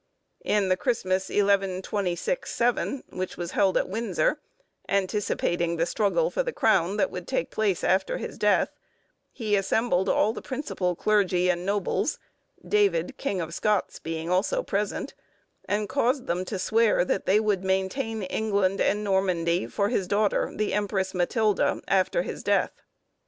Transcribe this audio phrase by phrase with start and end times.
[0.43, 4.39] In the Christmas 1126 7, which was held at Windsor,
[4.89, 8.71] anticipating the struggle for the crown that would take place after his death,
[9.31, 12.17] he assembled all the principal clergy and nobles
[12.67, 15.13] (David, king of Scots, being also present),
[15.65, 20.51] and caused them to swear that they would maintain England and Normandy for his daughter,
[20.51, 22.81] the Empress Matilda, after his death.